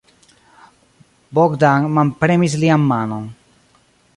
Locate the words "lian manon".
2.65-3.25